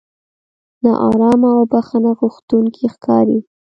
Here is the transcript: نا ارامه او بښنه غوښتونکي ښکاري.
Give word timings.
نا 0.83 0.91
ارامه 1.07 1.49
او 1.57 1.63
بښنه 1.71 2.11
غوښتونکي 2.19 2.85
ښکاري. 2.93 3.39